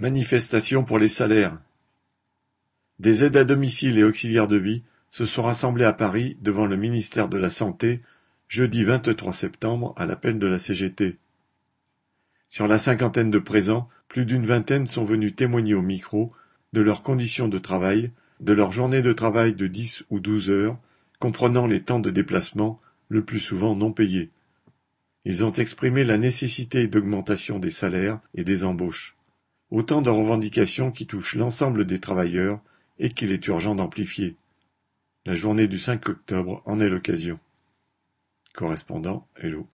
Manifestation 0.00 0.84
pour 0.84 1.00
les 1.00 1.08
salaires. 1.08 1.58
Des 3.00 3.24
aides 3.24 3.36
à 3.36 3.42
domicile 3.42 3.98
et 3.98 4.04
auxiliaires 4.04 4.46
de 4.46 4.56
vie 4.56 4.84
se 5.10 5.26
sont 5.26 5.42
rassemblés 5.42 5.86
à 5.86 5.92
Paris 5.92 6.36
devant 6.40 6.66
le 6.66 6.76
ministère 6.76 7.28
de 7.28 7.36
la 7.36 7.50
Santé 7.50 8.00
jeudi 8.46 8.84
23 8.84 9.32
septembre 9.32 9.94
à 9.96 10.06
l'appel 10.06 10.38
de 10.38 10.46
la 10.46 10.60
CGT. 10.60 11.16
Sur 12.48 12.68
la 12.68 12.78
cinquantaine 12.78 13.32
de 13.32 13.40
présents, 13.40 13.88
plus 14.06 14.24
d'une 14.24 14.46
vingtaine 14.46 14.86
sont 14.86 15.04
venus 15.04 15.34
témoigner 15.34 15.74
au 15.74 15.82
micro 15.82 16.32
de 16.72 16.80
leurs 16.80 17.02
conditions 17.02 17.48
de 17.48 17.58
travail, 17.58 18.12
de 18.38 18.52
leur 18.52 18.70
journée 18.70 19.02
de 19.02 19.12
travail 19.12 19.52
de 19.52 19.66
dix 19.66 20.04
ou 20.10 20.20
douze 20.20 20.48
heures, 20.48 20.78
comprenant 21.18 21.66
les 21.66 21.82
temps 21.82 21.98
de 21.98 22.10
déplacement, 22.10 22.80
le 23.08 23.24
plus 23.24 23.40
souvent 23.40 23.74
non 23.74 23.90
payés. 23.90 24.30
Ils 25.24 25.44
ont 25.44 25.52
exprimé 25.54 26.04
la 26.04 26.18
nécessité 26.18 26.86
d'augmentation 26.86 27.58
des 27.58 27.72
salaires 27.72 28.20
et 28.36 28.44
des 28.44 28.62
embauches. 28.62 29.16
Autant 29.70 30.00
de 30.00 30.10
revendications 30.10 30.90
qui 30.90 31.06
touchent 31.06 31.34
l'ensemble 31.34 31.84
des 31.84 32.00
travailleurs 32.00 32.60
et 32.98 33.10
qu'il 33.10 33.32
est 33.32 33.46
urgent 33.48 33.74
d'amplifier. 33.74 34.36
La 35.26 35.34
journée 35.34 35.68
du 35.68 35.78
5 35.78 36.08
octobre 36.08 36.62
en 36.64 36.80
est 36.80 36.88
l'occasion. 36.88 37.38
Correspondant 38.54 39.26
Hello. 39.36 39.66